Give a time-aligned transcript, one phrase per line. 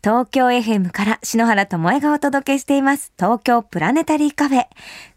[0.00, 4.66] 東京 FM から篠原智恵がお届けしています東京プラネタリーカフェ。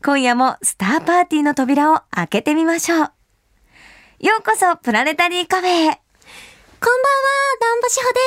[0.04, 3.00] 今夜もスターパーティーの扉を開けてみましょう。
[3.00, 6.02] ようこそプラネタリーカフェへ。
[6.84, 7.30] こんばんは、
[7.62, 8.18] ダンボシホで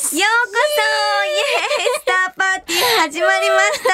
[0.00, 0.16] す。
[0.16, 3.88] ようこそイエーイスターパーティー始まりました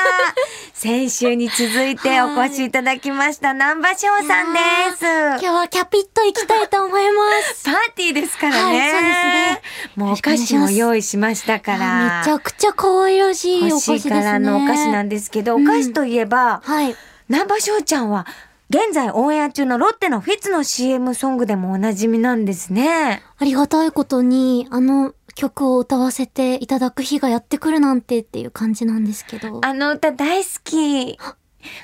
[0.72, 4.60] 先週に続いてお越しいただきました南波翔さんで
[4.96, 7.22] す今日はキャピッと行きたいと思いま
[7.52, 7.64] す。
[7.66, 8.80] パーティーですからね。
[8.82, 9.62] はいそうですね
[9.96, 12.20] もうお菓子も用意しましたから。
[12.20, 13.98] めちゃくちゃ可愛らしいお欲菓子ですね。
[13.98, 16.94] しいからのお菓子なんですけど、うんお菓子といえば、はい。
[17.28, 18.26] 南波志帆ちゃんは、
[18.70, 23.22] 現在オンエア中のロッテの Fit's の CM ソングでもおなじみなんですね。
[23.38, 29.60] ありがたいことに、あの曲を歌わせていただく日がやってくるなんてっていう感じなんですけど。
[29.62, 31.18] あの歌大好き。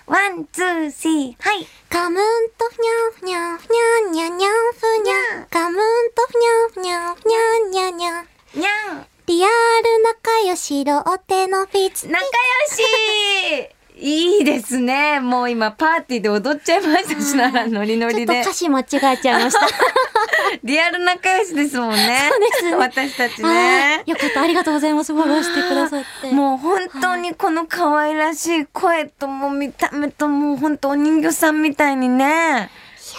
[0.07, 1.67] One, two, three、はい。
[1.89, 2.23] Come on
[2.57, 5.47] とふにゃふにゃふにゃにゃにゃんふにゃ。
[5.51, 5.81] カムン
[6.15, 8.25] とふにゃふにゃふにゃにゃにゃ。
[8.55, 9.53] にゃんリアル
[10.03, 12.09] 仲良しローテのフィッツ。
[12.09, 12.29] 仲良
[12.77, 13.80] し
[14.61, 15.21] ですね。
[15.21, 18.53] もう今パーティーで踊っちゃいましたしならノリノリで歌。
[18.53, 19.67] 詞間違えちゃいました。
[20.65, 22.19] リアル仲良しですもんね。
[22.31, 24.11] そうですね私たちはねい。
[24.11, 24.43] よかった。
[24.43, 25.15] ありがとうございます。
[25.15, 26.31] フォローしてくださって。
[26.33, 32.71] もう本当にこの可愛らしい声ともう見た目ともう本当お人形さんみたいにね。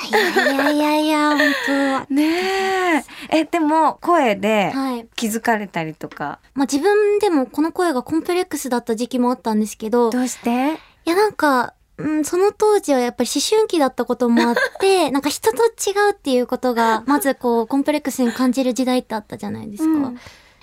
[0.09, 3.39] いやいやいやいや、本ねえ。
[3.39, 4.79] え、でも声で当。
[4.79, 5.07] はい。
[5.15, 6.39] 気づかれたりとか。
[6.53, 10.79] まあ自分でもこの声がコンプレックスだった時期もあったんですけど、いどうして？
[11.09, 19.89] やなんか、うん、その当時はやっぱり思春期だったこともあって、 なんか人と違うっていうことが、まずこう、コンプレックスに感じる時代ってあったじゃないですか。
[19.89, 20.17] うん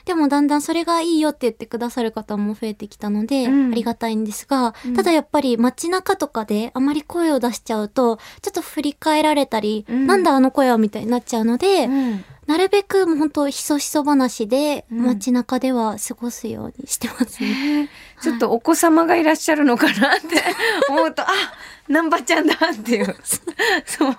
[0.09, 12.25] でもだんだんそれがいいよって言ってくださる方も増えてきたので、うんありがたいんですが、うんただやっぱり街中とかであまり声を出しちゃうと、ちょっと振り返られたり、うんなんだあの声はみたいになっちゃうので、うん。
[12.49, 15.03] なるべくもう本当ひそひそ話でうん。
[15.05, 17.91] 街中では過ごすようにしてますね。
[18.23, 20.43] ちょっとお子様がいらっしゃるのかなって
[20.89, 21.27] 思うと、あ、
[21.89, 23.17] 南波ちゃんだっていう、
[23.87, 24.17] そう、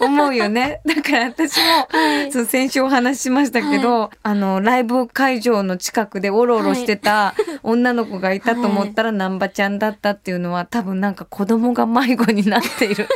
[0.00, 0.80] 思うよね。
[0.84, 2.32] だから私も、はい。
[2.32, 13.08] そう先週お話ししましたけど、あの、ライブ会場の近くでおろおろしてた女の子がいたと思ったら南波ちゃんだったっていうのは多分なんか子供が迷子になっている。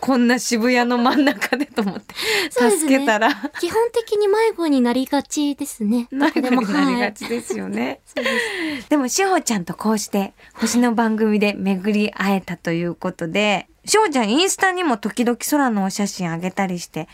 [0.00, 2.14] こんな渋谷の真ん中でと思って、
[2.62, 2.70] ね。
[2.70, 6.08] 助けたら、基本的に迷子になりがちですね。
[6.10, 8.00] 迷子になりはいがちですよね。
[8.14, 8.88] です。
[8.88, 17.08] でも、しほちゃんとこうして、星の番組で巡り会えたということで、しほちゃんインスタにも時々空のお写真あげたりして、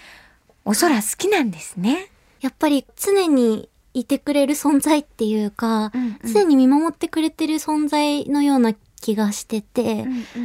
[0.65, 2.11] お空好きなんですね。
[2.41, 10.05] やっぱり常にいてくれる存在っていうか、うんうん常に見守ってくれてる存在のような気がしてて、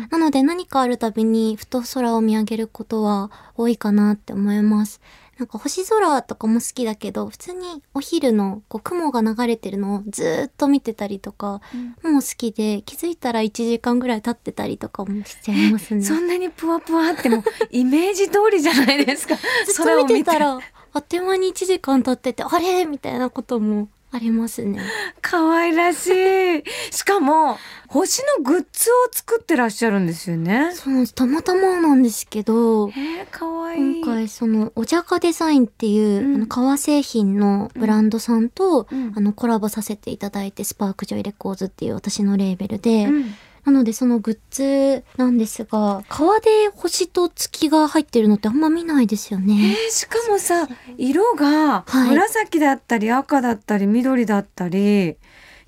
[0.09, 5.01] なので何かあるたびにふと空を見上げることは多いかなって思います。
[5.37, 11.59] なんか星空とかも好きだけど、普通にお昼のこう雲が流れてるのをずーっと見てたりとか、
[12.03, 16.01] もう好きで、気づいたら1時間ぐらい経ってたりとかもしちゃいますね。
[16.05, 19.35] そんなにぷわぷわあっても、イメージ通りじゃないですか。
[19.65, 20.59] ずっと見てたら、
[20.93, 22.85] あっという間に1時間経ってて、あれ？
[22.85, 24.79] みたいなこともありますね。
[25.21, 26.63] 可愛らしい。
[26.91, 27.57] しかも、
[27.87, 30.71] 星のグッズを作ってらっしゃるんですよね。
[30.75, 31.15] そうなんです。
[31.15, 34.01] たまたまなんですけど、えー、可愛い。
[34.01, 43.35] 今回そのおじゃかデザインっていう、うんあの革製品のブランドさんと、うんあのコラボさせていただいてスパークジョイレコーズっていう私のレーベルで、うん
[43.65, 49.75] なのでそのグッズなんですが革で星と月が入ってるのってあんま見ないですよえね。
[49.89, 55.15] ーしかもさ色がはい紫だったり赤だったり緑だったり、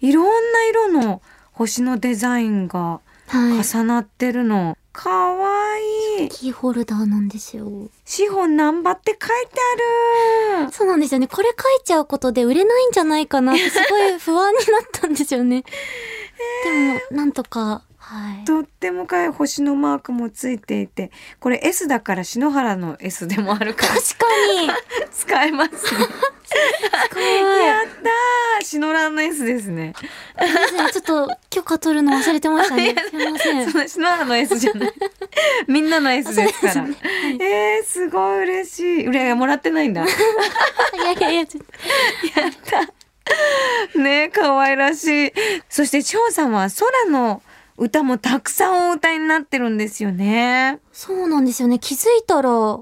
[0.01, 1.21] い、ろんな色の
[1.53, 3.63] 星のデザインがはい。
[3.63, 5.49] 重なってるの、かわ
[6.19, 7.89] いいキーホルダーなんですよ。
[8.05, 9.59] 資本ナンバって書いて
[10.59, 11.27] あるそうなんですよね。
[11.27, 15.63] これ書いちゃうことで売れないんじゃないかなってすごい不安になったんですよね。
[16.63, 16.71] で
[17.11, 18.45] も、なんとか、はい。
[18.45, 21.09] とってもかわいい星のマークもついていて
[21.39, 23.95] これ S だから篠原の S でもあるから。
[23.95, 24.25] 確か
[24.61, 24.69] に。
[25.11, 25.99] 使えますね。
[25.99, 28.63] やったー。
[28.63, 29.93] 篠原の S ですね。
[30.93, 32.95] ちょっと許可取るの忘れてましたね。
[33.09, 33.71] すみません。
[33.71, 34.93] その篠原の S じゃない。
[35.67, 36.75] みんなの S ですから。
[36.75, 37.41] ねはい。
[37.41, 39.07] えー、すごい嬉しい。
[39.07, 40.05] うれもらってないんだ。
[40.05, 40.07] い
[40.97, 41.63] やいやいや、ちょっ
[42.85, 43.04] と
[43.95, 45.33] ね可愛らしい。
[45.69, 47.41] そして、翔さんは空の
[47.77, 50.79] 歌もたくさんお歌いになってるんですよね。
[50.91, 51.79] そうなんですよね。
[51.79, 52.79] 気づいたら、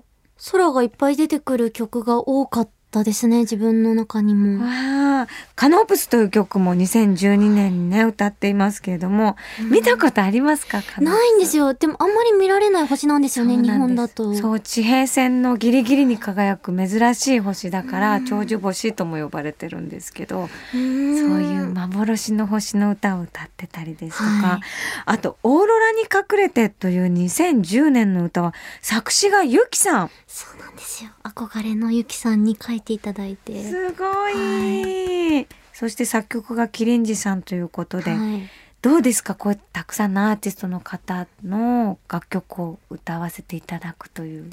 [0.52, 4.64] 空がいっぱい出てくる曲が多かったですね自分の中にも。
[4.64, 9.38] わあ、カノープスという曲も2012年にね歌っていますけれども、
[9.72, 10.84] 見たことありますか？
[10.84, 11.20] カノープス？
[11.20, 11.74] ないんですよ。
[11.74, 14.36] でもあんまり見られない星なんですよね日本だと。
[14.36, 21.18] そう地平線のギリギリに輝く珍しい星だから、長寿星とも呼ばれてるんですけど、うーん。
[21.18, 24.60] そういう幻の星の歌を歌ってたりですとか、はい。
[25.06, 30.12] あと「オーロラに隠れて」という2010年の歌は作詞がゆきさん。
[30.28, 31.12] そうなんですよ。
[31.24, 33.64] 憧れのゆきさんに書いていただいて。
[33.64, 38.50] すごい、そして作曲がキリンジさんということで、はい。
[38.82, 39.36] どうですか？
[39.36, 44.50] こうたくさんのアーティストの方の楽曲を歌わせていただくという。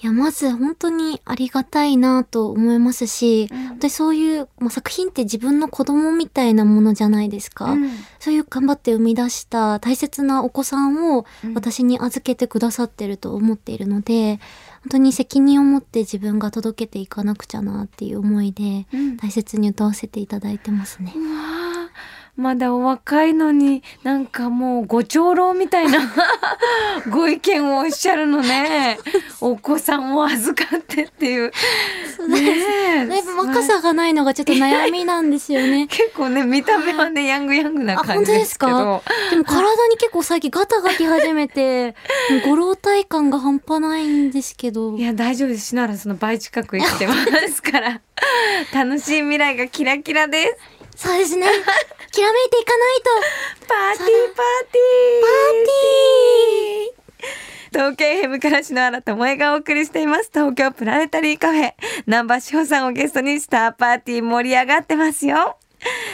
[0.00, 3.68] いや、まず本当にありがたいなと思いますし、うん。
[3.68, 7.72] 本当にそういう、まあ、作品って自分の子供みたいなものじゃないですか。
[7.72, 7.90] うん。
[8.20, 11.54] そういう頑張って生み出した大切なお子さんをうん。
[11.54, 14.38] 私に預けてくださってると思っているので、
[14.88, 21.12] 本当に責任を持って自分が届けていかなくちゃなっていう思いで、うん大切に歌わせていただいてますね。
[21.14, 21.67] うわあ
[22.38, 25.98] まだお若いのになんかもうご長老みたいな
[27.10, 28.96] ご意見をおっしゃるのね。
[29.40, 31.50] お子さんを預かってっていう。
[32.28, 33.06] ねえ。
[33.06, 35.88] だいぶ若さがないのがちょっと悩みなんですよね。
[35.90, 41.96] 結構ね見た目はねヤングヤングな感じですけあどでも体に結構最近ガタがき始めて、
[42.46, 44.96] ご老体感が半端ないんですけど。
[44.96, 45.66] いや大丈夫です。
[45.66, 47.14] 篠原その倍近く生きてま
[47.52, 48.00] すから。
[48.72, 50.56] 楽しい未来がキラキラで
[50.96, 51.06] す。
[51.08, 51.46] そうですね。
[52.10, 53.48] きらめいていかないと。
[53.68, 56.98] パーティーパーティーパーティー
[57.70, 61.74] 東京 FM から篠原智恵がお送りしています東京プラネタリーカフェ
[62.06, 65.58] 南波志保さんをゲストにスターパーティー盛り上がってますよ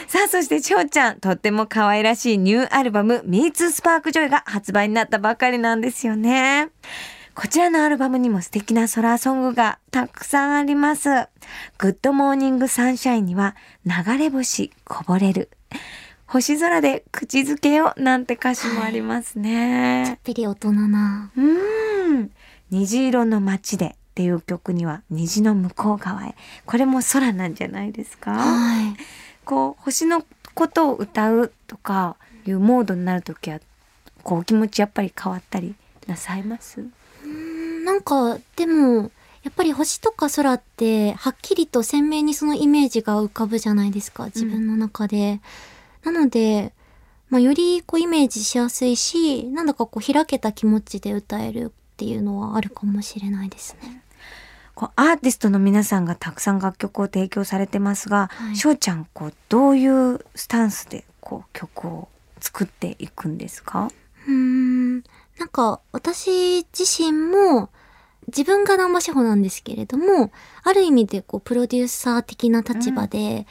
[0.07, 6.69] さあそして志帆ちゃんとっても可愛らしいニューアルバム Meets Spark Joy が発売になったばかりなんですよね
[7.35, 11.09] こちらのアルバムにも素敵なソラーソングがたくさんあります。
[11.77, 15.49] Good Morning Sunshine には流れ星こぼれる。
[16.27, 21.31] 星空で口づけよなんて歌詞もありますちょっぴり大人な。
[21.35, 22.31] うーん。
[22.71, 26.35] 虹色の街でっていう曲には虹の向こう側へ。
[26.65, 28.31] これも空なんじゃないですか？
[28.31, 28.95] はい。
[29.45, 30.25] こう星の
[30.55, 32.15] ことを歌うとか
[32.47, 33.59] いうモードになるときは
[34.23, 35.75] こうお気持ちやっぱり変わったり
[36.07, 36.83] なさいます？
[37.85, 39.11] なんか、でも、
[39.45, 45.39] やっぱり星とか空って、はっきりと鮮明にそのイメージが浮かぶじゃないですか、自分の中で。
[46.03, 46.73] なので、
[47.29, 54.01] まあ、よりこうイメージしやすいし、なんだかこう開けた気持ちで歌えるっていうのはあるかもしれないですね。
[54.73, 62.09] こうアーティストの皆さんがたくさん楽曲を提供されてますが、はいしょうちゃんこうどういうスタンスでこう曲を
[62.39, 63.89] 作っていくんですか？
[64.27, 64.95] うーん、
[65.37, 67.69] なんか私自身も
[68.27, 70.31] 自分が南波志保なんですけれども、
[70.63, 73.45] ある意味でこうプロデューサー的な立場で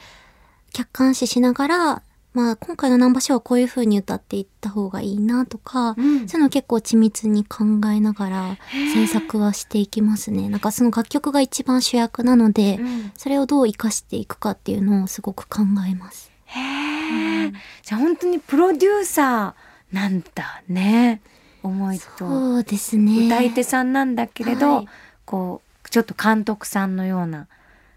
[0.73, 2.01] 客観視しながら、
[2.33, 8.57] まあ今回の南波志保はこういう風に歌っていった方がいいなとか、んそういうのを結構緻密に考えながら
[8.93, 10.49] 制作はしていきますね。
[10.49, 16.31] なんかその楽曲が一番主役なので、うんそれをどう活かしていくかっていうのをすごく考えます。
[16.45, 21.21] へえ、じゃあ本当にプロデューサーなんだね。
[21.67, 23.27] 思いとそうですね。
[23.27, 24.87] 歌い手さんなんだけれど、はい
[25.25, 27.47] こうちょっと監督さんのような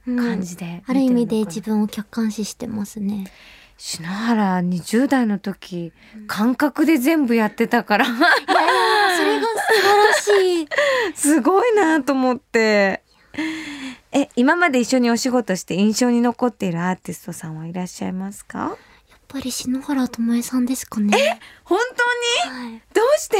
[0.06, 3.26] 感じで、ある意味で自分を客観視してますね。
[3.76, 5.92] 篠原20代の時
[6.26, 8.26] 感覚で全部やってたからいやいや、
[9.16, 10.68] それが素晴らしい。
[11.14, 13.02] すごいなと思って。
[14.12, 18.76] え、今まで一緒にお仕事して印象に残っているアーティストさんはいらっしゃいますか？
[19.28, 21.40] ぱり篠原ともえさんですかね。
[21.64, 21.78] 本
[22.44, 22.70] 当に？
[22.72, 22.82] はい。
[22.94, 23.36] どうして？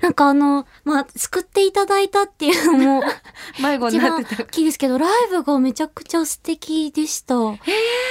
[0.00, 3.02] なんかあの、まあ、救っていただいたっていうのも
[3.60, 4.46] 迷子になってた大。
[4.46, 7.34] きいですけど、ライブがめちゃくちゃ素敵でした。
[7.34, 7.58] 見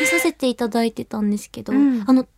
[0.06, 2.30] させていただいてたんですけど、うんあの、テ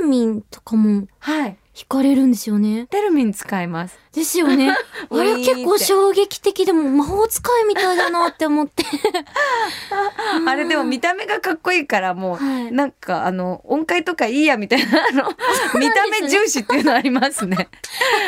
[0.00, 1.56] ルミンとかもはい。
[1.76, 2.86] 弾かれるんですよね。
[2.86, 3.98] テルミン使います。
[4.12, 4.70] ですよね。
[5.10, 8.82] あれ結構衝撃的でも魔法使いみたいだなって思って。
[10.46, 15.24] あれでも見た目がかっこいいからもう、はいなんかあの音階とかいいやみたいなあの
[15.78, 17.68] 見た目重視っていうのありますね。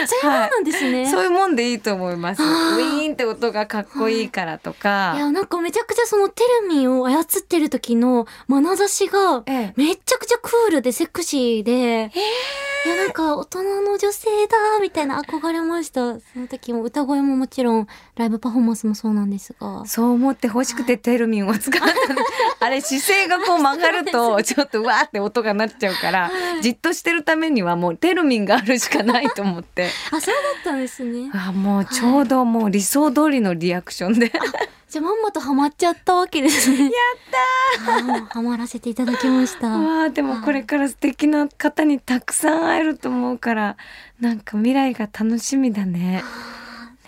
[0.06, 1.10] そういうもんなんですね。
[1.10, 2.42] そういうもんでいいと思います。
[2.42, 5.14] ウィーンって音がかっこいいからとか。
[5.16, 12.12] いや、なんかめちゃくちゃそのテルミンを操ってる時の眼差しが、ええめちゃくちゃクールでセクシーで、
[12.84, 16.18] いや、なんか大人の女性だみたいな憧れました。
[16.18, 19.86] その時も歌声ももちろん、ライブパフォーマンスもそうなんですが。
[19.86, 22.20] そう思って欲しくてテルミンを使ったの
[22.60, 26.30] あれ姿勢がこう曲がると ちょっとわーって音が鳴っちゃうから、
[26.60, 31.30] じっとしてるためにはもうテルミンがあるしかないと思って あ、そうだったんですね。
[31.34, 34.32] あもうちょうどもう理想通りのリアクションで
[34.88, 36.84] じゃあまんまとハマっちゃったわけですね。
[36.84, 36.90] やっ
[37.86, 39.68] たーハマらせていただきました。
[39.68, 43.76] わあでもこれから素敵な方にたくさん会えると思うから
[44.18, 46.22] なんか未来が楽しみだね。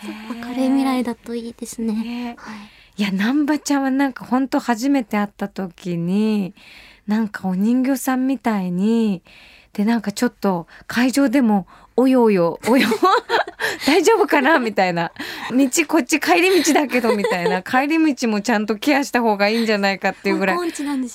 [0.02, 1.94] 明るい未来だといいですね。
[1.94, 6.54] ねはいいや難波ちゃんはなんかほんと初めて会った時に
[7.06, 9.22] なんかお人形さんみたいに
[9.72, 12.88] でなんかちょっと会場でも「およおよおよ
[13.86, 15.12] 大丈夫かな?」みたいな
[15.50, 20.62] 「道こっち帰り道だけど」みたいな帰り道もちゃんとケアした方がいいんじゃないかっていうぐらいね。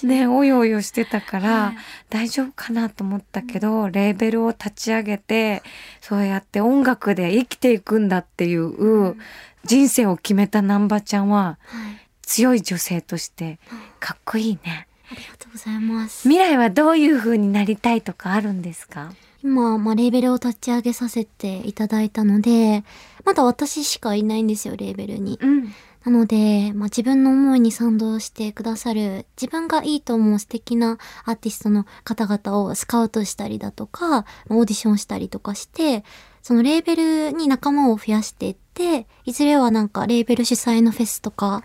[0.03, 1.77] ねおよおよしてたから、はい
[2.09, 5.63] 大丈夫かなと思ったけど、レーベルを立ち上げて
[5.99, 9.17] そうやって音楽で生きていくんだっていう
[9.65, 12.05] 人生を決めた難波ちゃんははい。
[12.21, 13.59] 強い女性として
[13.99, 14.87] かっこいいね。
[15.11, 16.23] ありがとうございます。
[16.27, 19.13] 未来はどういう風になりたいとかあるんですか？
[19.43, 22.83] 今、まあ、レーベルを立ち上げさせていただいたので、
[23.23, 25.37] まだ私しかいないんですよ、レーベルに。
[25.41, 25.73] うん。
[26.03, 36.03] なので、まあ、自分の思いに賛同してくださる、自分がいいと思う素敵なアーティストの方々をスカウトしたりだとか、オーディションしたりとかして、
[36.43, 41.63] そのレーベルに仲間を増やしていって、いずれはなんかレーベル主催のフェスとか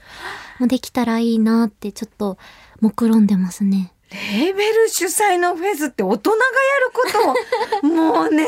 [0.59, 2.39] もできたらいいなってちょっと
[2.81, 3.93] 目論んでますね。
[4.11, 6.43] レーベル主催のフェスって大人がや
[6.81, 7.37] るこ
[7.83, 7.87] と？
[7.87, 8.45] を もうね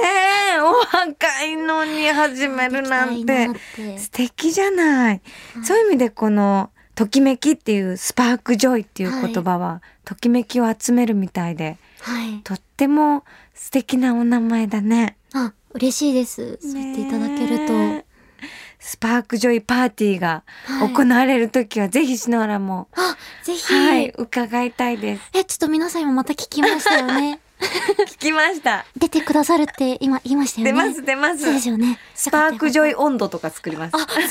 [0.61, 3.49] お若いのに始めるなんて
[3.99, 5.21] 素敵じゃない。
[5.63, 12.41] そういう意味でこのときめきっていうスパークジョイっていう言葉は、ときめきを集めるみたいではい。
[12.45, 13.25] とっても
[13.55, 15.17] 素敵なお名前だね。
[15.33, 16.59] あ、嬉しいです。
[16.61, 17.67] そう言っていただける
[18.02, 18.02] と。
[18.83, 23.73] スパークジョイパーティーがはい行われる時はぜひ篠原も、あ、ぜひ。
[23.73, 25.31] はい、伺いたいです。
[25.35, 27.41] え、ちょっと皆さんもまた聞きましたよね。
[27.63, 28.85] 聞きました。
[28.97, 30.73] 出てくださるって今言いましたよね。
[30.73, 32.01] 出ます出ますそうですよね。
[32.15, 32.95] スパークジョイイ。
[32.97, 33.95] 温度とか作ります。
[33.95, 34.29] あ、すごい。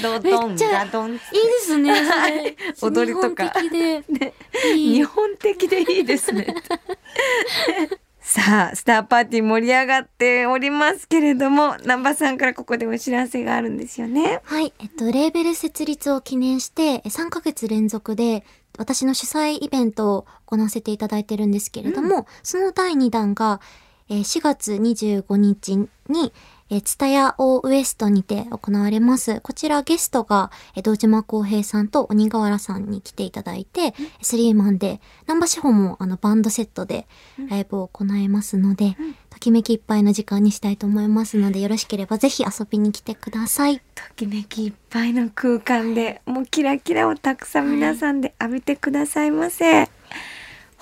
[0.00, 1.14] ドドンめっちゃガドン。
[1.14, 1.20] いいで
[1.60, 1.92] すね。
[1.92, 4.34] はい 踊りとか日本的で。
[4.74, 6.54] 日本的でいいですね。
[8.34, 14.40] さあ、スターパーティー盛り上がっておりますけれども、南波さんからここでお知らせがあるんですよね。
[14.42, 14.72] はい。
[14.80, 18.44] えっと、レーベル設立を記念して、え3ヶ月連続で、
[18.76, 23.60] 私の主催イベントを行わせていただいてるんですけれども、その第2弾が、
[24.08, 26.32] えー4月25日に、
[26.70, 29.40] えー、ツタヤオーウエストにて行われます。
[29.40, 37.06] こちらゲストが、えー堂島康平さんと鬼瓦さんに来ていただいて、スリーマンで、南波志保もあのバンドセットで
[37.48, 38.96] ライブを行いますので、
[39.30, 43.78] ときめきいっぱいの時間にしたいと思いますので、よろしければぜひ遊びに来てください。
[43.94, 49.88] ときめきいっぱいの空間で、もうキラキラをたくさん皆さんで浴びてくださいませ。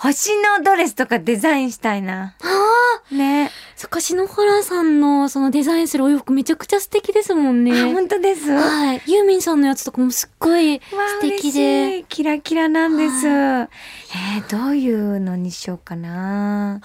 [0.03, 2.35] 星のドレスとかデザインしたいな。
[2.43, 2.47] あ
[3.09, 3.53] あね。
[3.77, 7.71] そっか、篠原さんのそのデザインするお洋服めちゃくちゃ素敵ですもんね。
[7.81, 8.51] あ、本当です。
[8.51, 9.03] わはい。
[9.07, 11.99] ユーミンさんのやつとかもすっごい素あ敵で。
[11.99, 13.29] いキラキラなんです。
[13.29, 16.81] えー、どういうのにしようかな。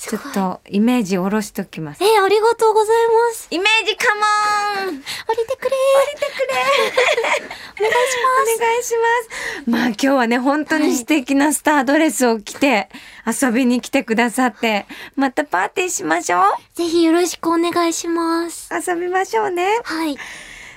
[0.00, 2.02] ちょっとイメージ下ろしときます。
[2.02, 3.48] えー、ありがとうございます。
[3.50, 4.20] イメージカモ
[4.86, 5.76] ン降りてくれ
[7.80, 9.70] お願いします。
[9.70, 12.88] まあ今日はね、本当に素敵なスタードレスを着て
[13.26, 16.40] 遊びに来てくださって、またパーティーしましょ
[16.74, 18.70] ぜひよろしくお願いします。
[18.72, 18.92] う。
[18.92, 19.80] 遊びましょうね。
[19.84, 20.16] はい。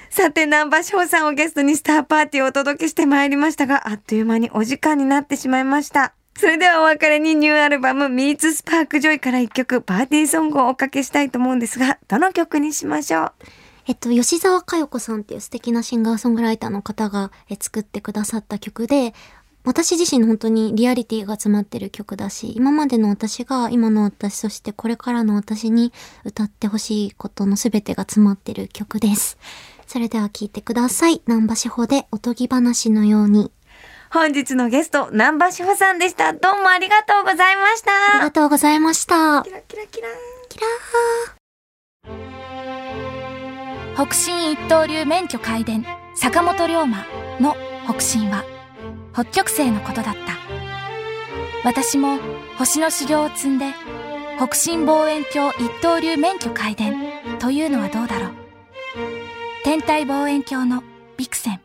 [0.10, 6.13] さて、南波翔さんをゲストにスターパーティーをお届けしてまいりましたが、あっという間にお時間になってしまいました。
[6.36, 13.32] それではお別れにニューアルバム Meets Spark Joy から一曲パーティーソングをおかけしたいと思うんですが、どの曲にしましょう？
[13.88, 19.13] えっと、吉沢佳代子さんっていう素敵なシンガーソングライターの方が作ってくださった曲で、
[19.63, 25.94] 私自身本当にリアリティが詰まってる曲だし、今までの私が今の私、そしてこれからの私に
[26.25, 29.38] 歌ってほしいことの全てが詰まってる曲です。
[29.86, 31.22] それでは聴いてください。
[31.28, 33.52] 南波志保でおとぎ話のように。
[34.13, 36.34] 本日のゲスト、南波志保さんでした。
[36.34, 37.91] どうもありがとうございました。
[38.12, 39.50] ありがとうございましたキ。
[39.50, 40.08] ラキラキラ
[40.50, 44.05] キラー。
[44.05, 45.84] 北進一刀流免許開伝
[46.15, 47.05] 坂本龍馬
[47.39, 47.55] の
[47.86, 48.43] 北進は
[49.13, 50.38] 北極星のことだった
[51.67, 52.20] 私も
[52.58, 53.74] 星の修行を積んで
[54.38, 56.96] 北進望遠鏡一刀流免許開伝
[57.39, 58.32] というのはどうだろう
[59.63, 60.84] 天体望遠鏡の
[61.17, 61.62] ビクセン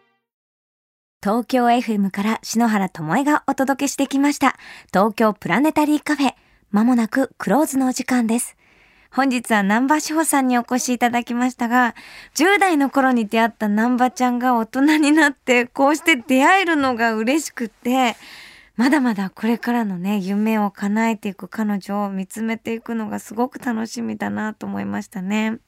[1.20, 4.54] 東京 FM から篠原智恵がお届けしてきました。
[4.94, 6.34] 東京プラネタリーカフェ。
[6.70, 8.56] まもなくクローズのお時間です。
[9.10, 11.96] 本日は南波志保さんにお越しいただきましたが、
[12.36, 18.14] 10代の頃に出会った南波ちゃんが大人になって、こうして出会えるのが嬉しくって、
[18.76, 25.58] まだまだこれからのね、夢を叶えていく彼女を見つめていくのがすごく楽しみだなと思いましたね。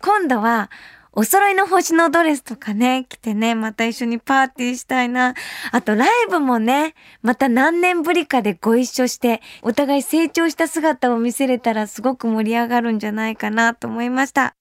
[0.00, 0.70] 今度は、
[1.16, 5.34] お揃いの星のドレスとかね、着てね、また一緒にパーティーしたいな。
[5.70, 14.56] あとライブもね、また何年ぶりかでご一緒して、お互い成長した姿を見せれたらすごく盛り上がるんじゃないかなと思いました。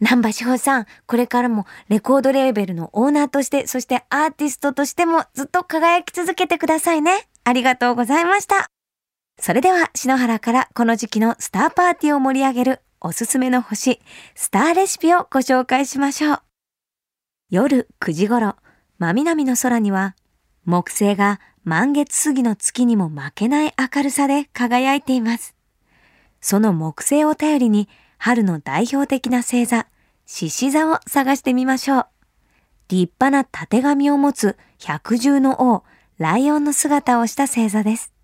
[0.00, 7.28] 南波志保さん、これからもレコードレーベルのオーナーとして、そしてアーティストとしてもずっと輝き続けてくださいね。
[7.44, 8.66] ありがとうございました。
[9.38, 14.00] それでは、篠原からこの時期のスターパーティーを盛り上げるおすすめの星、
[14.34, 16.42] スターレシピをご紹介しましょう。
[17.50, 18.56] 夜9時頃、
[18.98, 20.16] 真南の空には、
[20.64, 25.54] 木星が満月過ぎの月にも負けない明るさで輝いています。
[26.40, 27.88] その木星を頼りに、
[28.18, 29.86] 春の代表的な星座、
[30.26, 32.06] 獅子座を探してみましょう。
[32.88, 35.84] 立派な縦紙を持つ百獣の王、
[36.18, 38.15] ライオンの姿をした星座です。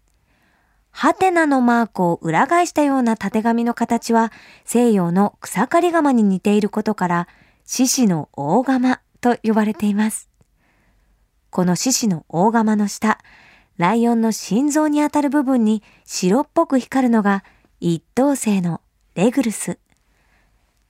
[0.93, 4.31] ハテナのマークを裏返したような縦紙の形は
[4.65, 7.29] 西洋の草刈り釜に似ていることから
[7.65, 10.29] 獅子の大釜と呼ばれています。
[11.51, 13.19] この獅子の大釜の下、
[13.79, 17.43] ライオンの心臓にあたる部分に白っぽく光るのが
[17.81, 18.81] 一等星の
[19.15, 19.79] レグルス。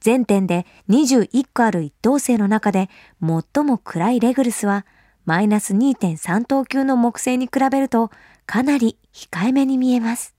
[0.00, 2.90] 全点で21個ある一等星の中で
[3.21, 4.85] 最も暗いレグルスは
[5.25, 8.11] マイナス2.3等級の木星に比べると
[8.47, 10.35] かなり控えめに見えます。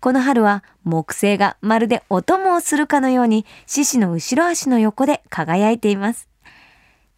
[0.00, 6.28] この春は木星がまるでお供をするかのように獅子の後ろ足の横で輝いています。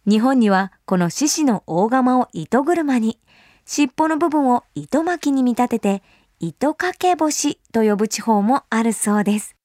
[0.07, 3.19] 日本にはこの獅子の大釜を糸車に、
[3.65, 6.03] 尻尾の部分を糸巻きに見立てて
[6.39, 9.55] 糸掛け星と呼ぶ地方もあるそうです。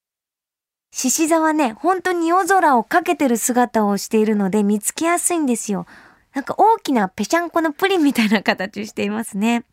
[0.93, 5.85] 獅子座はね、本当に夜空をかけてる姿をしているので見つけやすいんですよ。
[6.33, 9.65] なんか大きなぺしゃんこのプリンみたいな形していますね。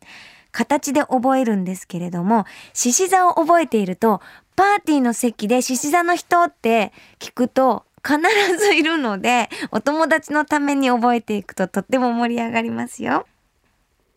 [0.51, 4.21] 形で覚えるんですけれども、獅子座を覚えていると、
[4.55, 8.19] パーティーの席で獅子座の人って聞くと必
[8.57, 13.25] ずいるので、お友達のために覚えていくととっても盛り上がりますよ。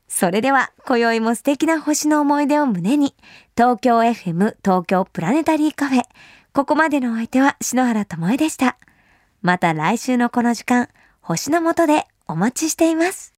[0.08, 3.14] それでは、今宵も素敵な星の思い出を胸に、
[3.56, 6.02] 東京 FM 東京プラネタリーカフェ。
[6.52, 8.76] ここまでのお相手は篠原智恵でした。
[9.40, 10.88] また来週のこの時間、
[11.22, 13.30] 星の下でお待ちしています。